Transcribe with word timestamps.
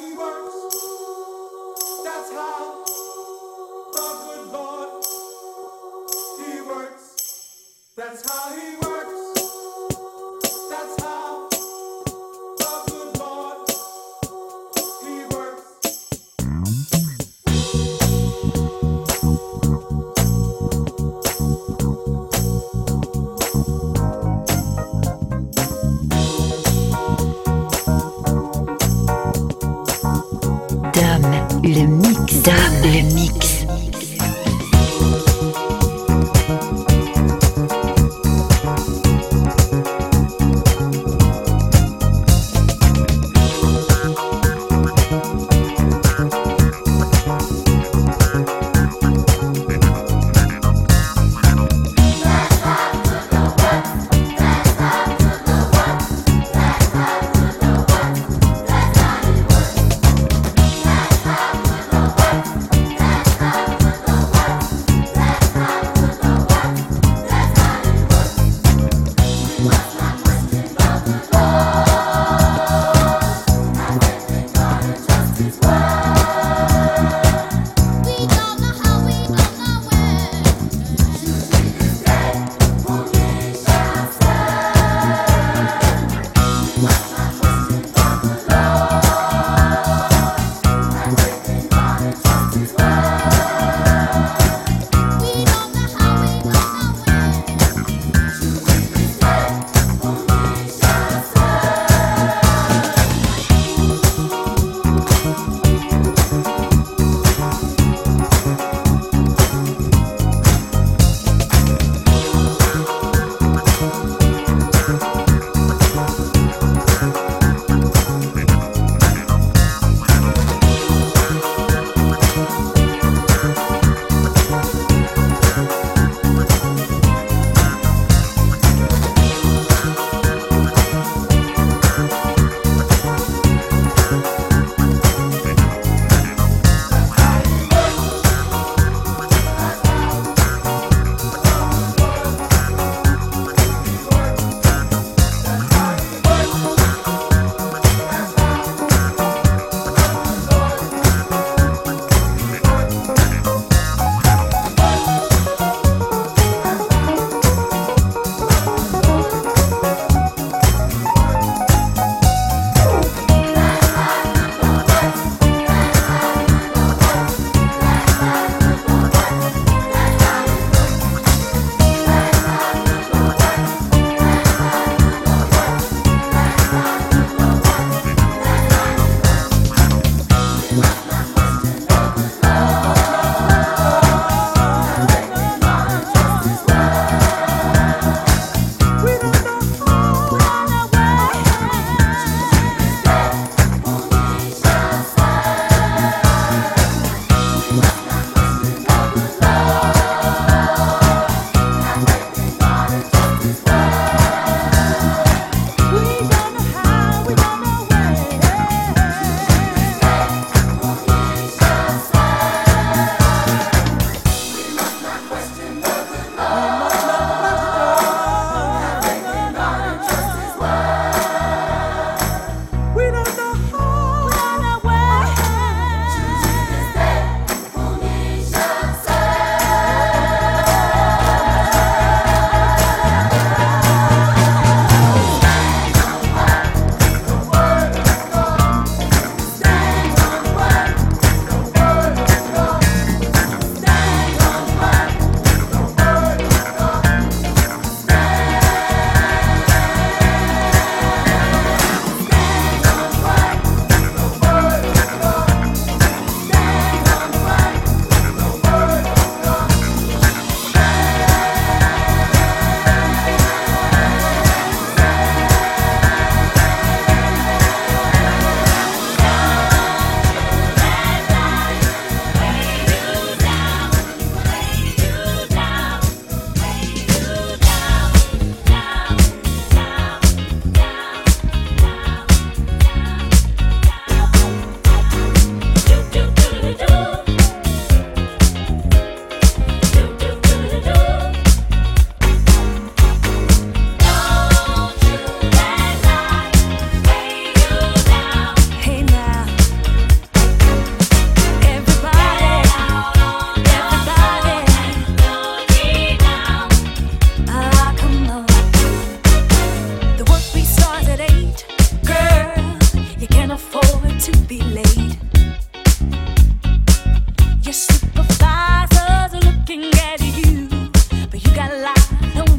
he 0.00 0.14
works. 0.14 0.41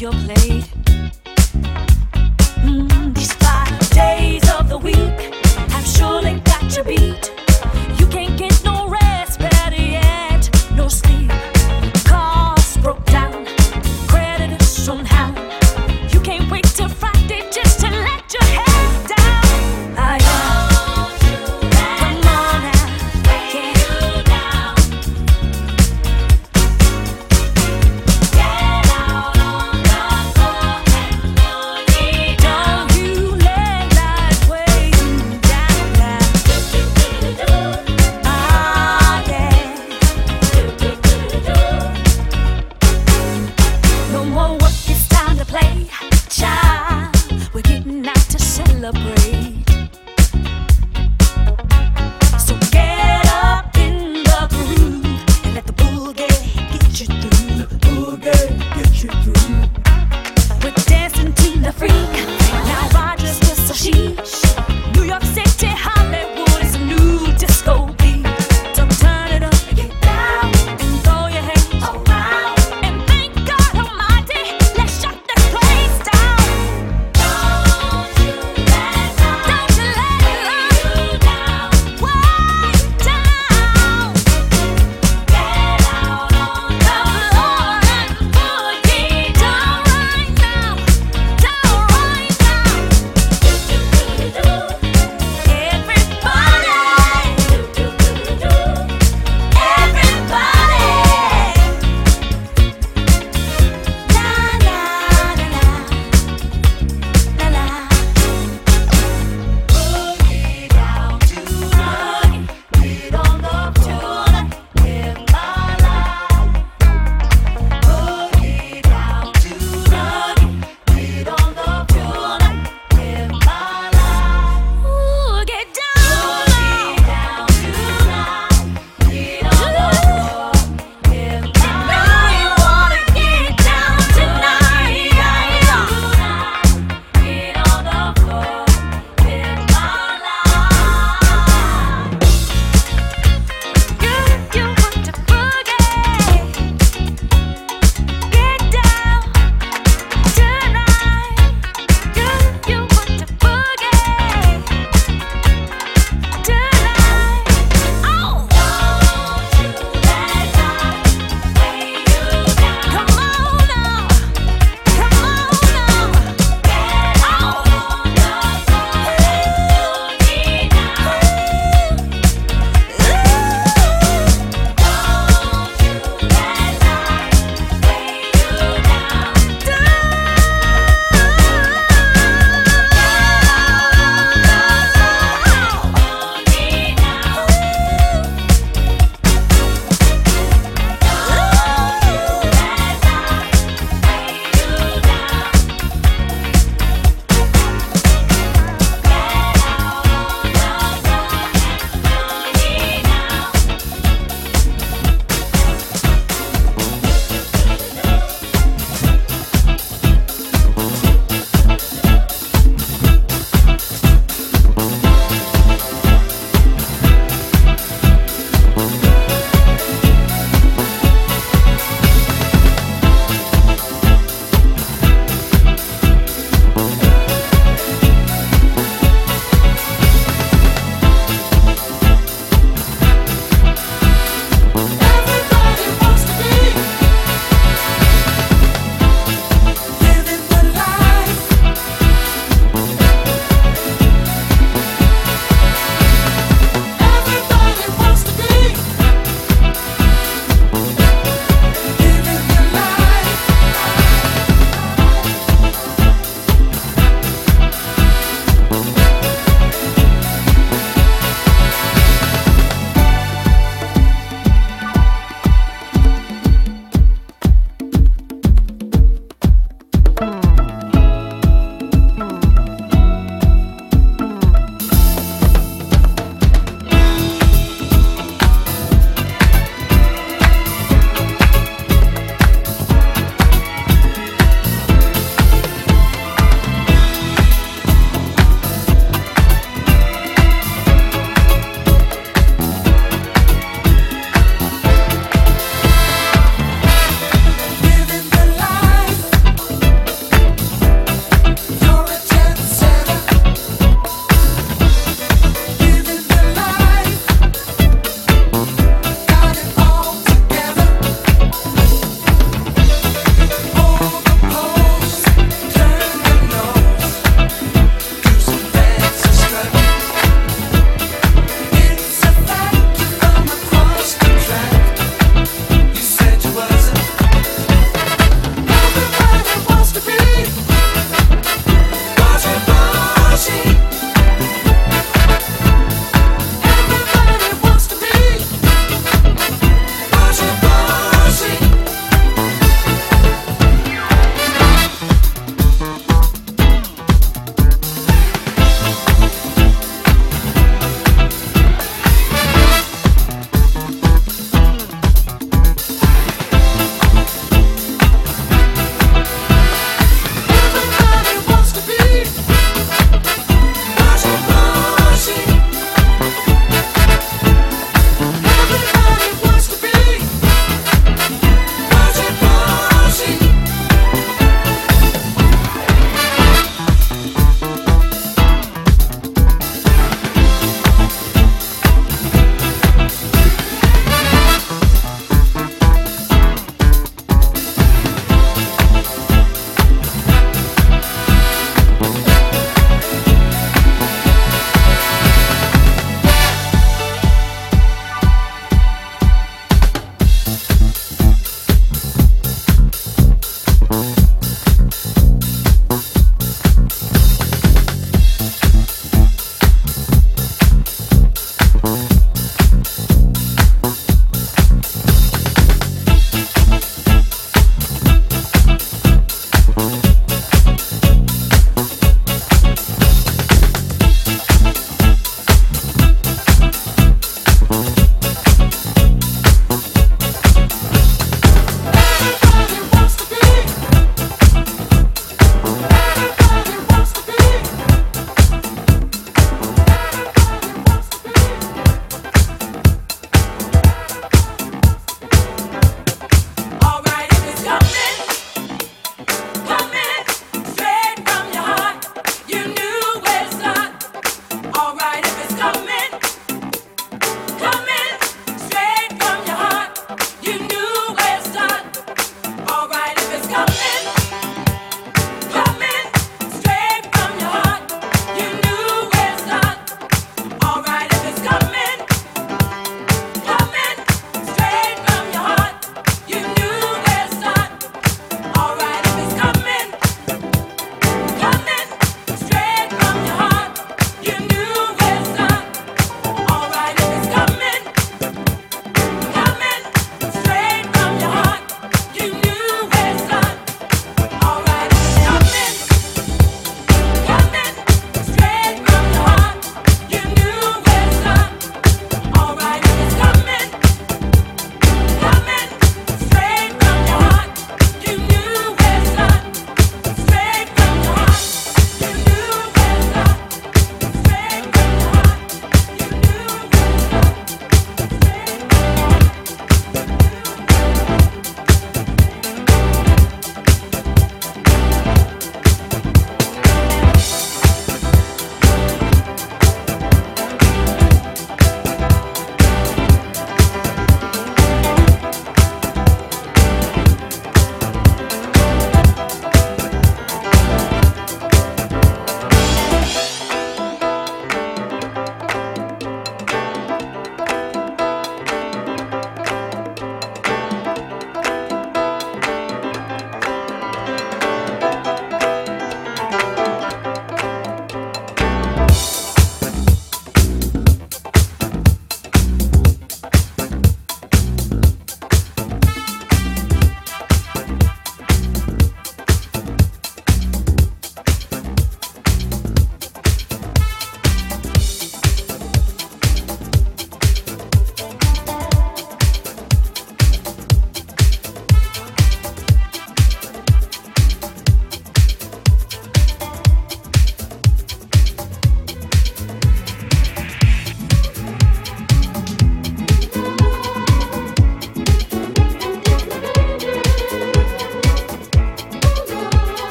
Get 0.00 0.14
out 0.14 0.69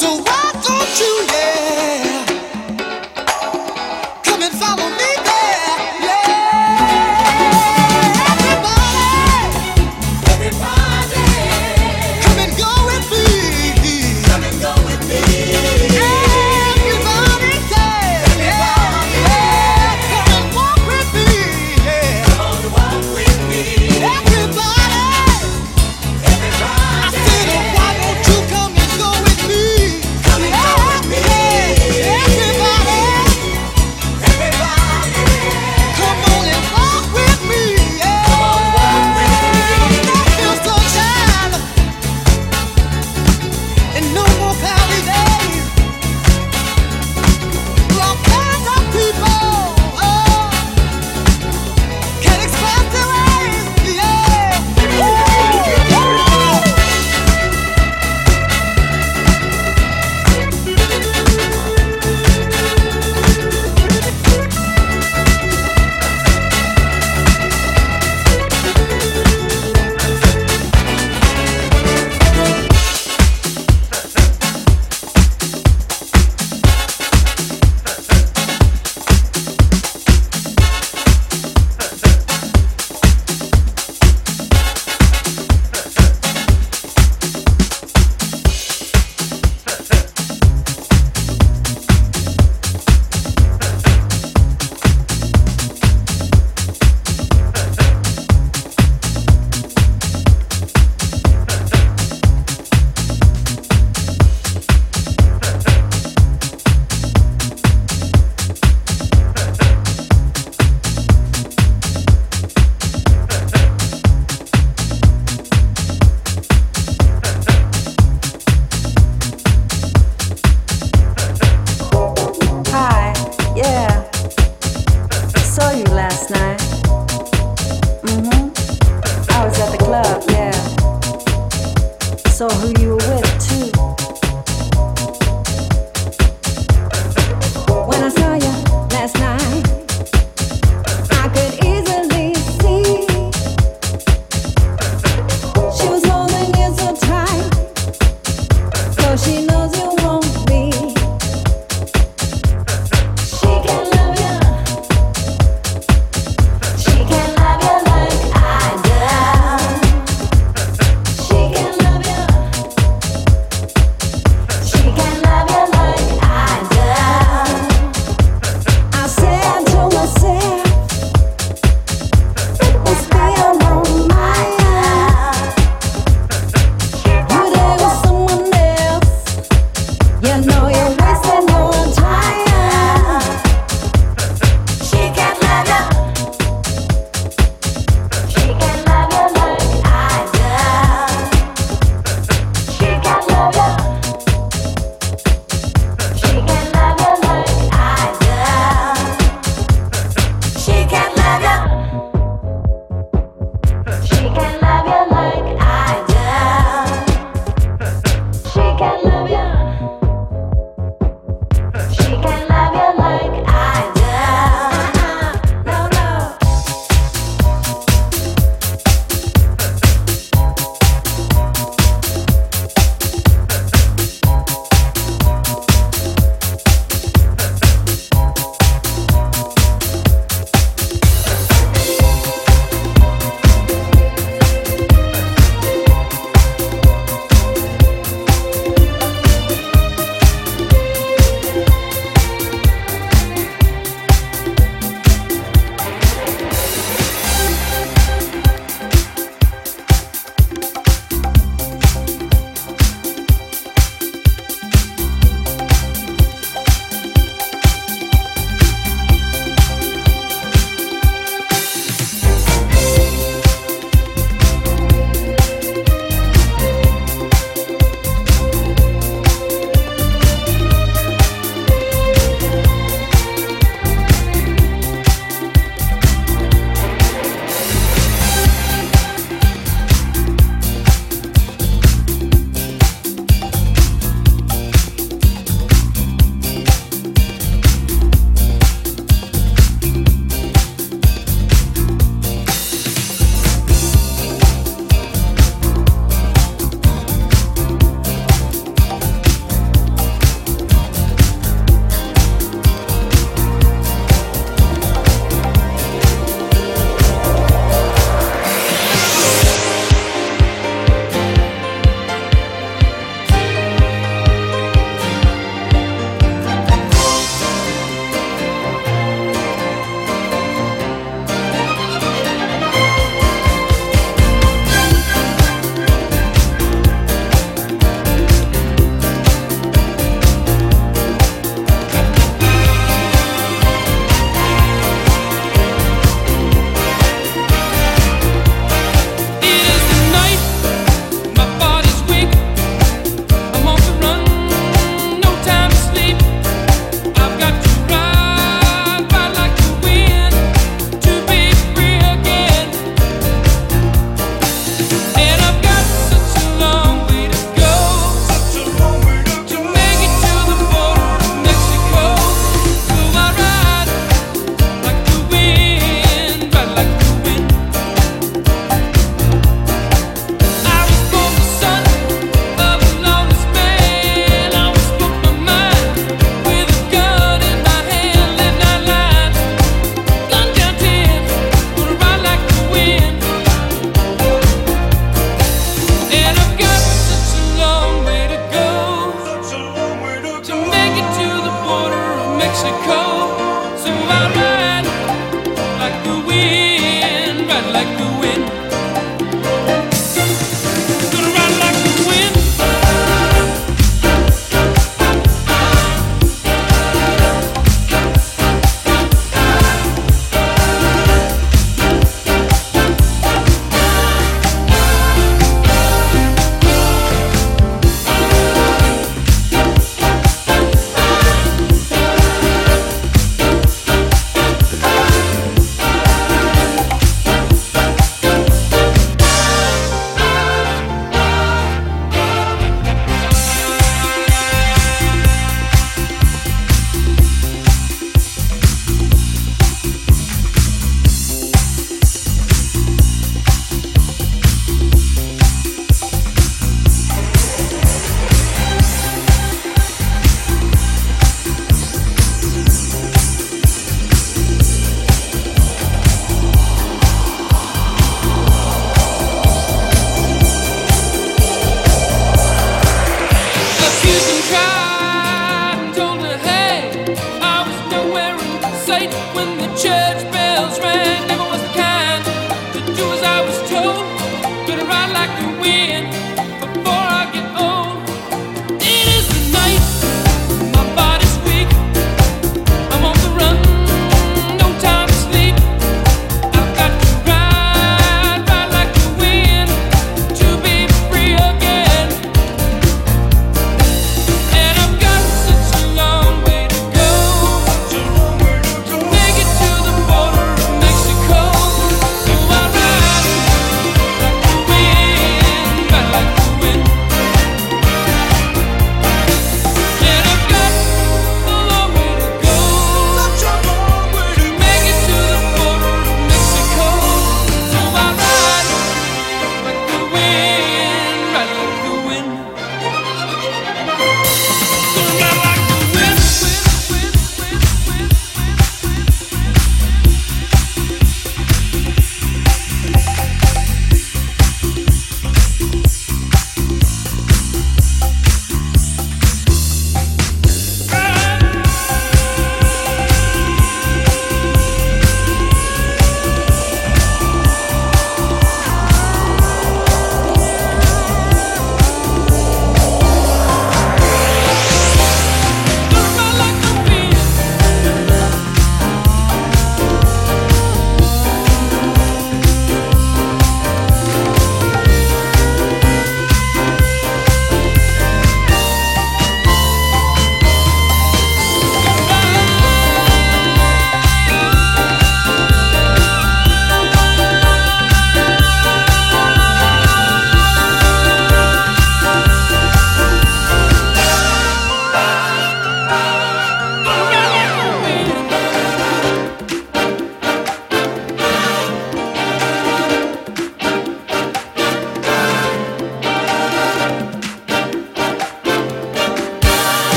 Yeah. 0.00 0.28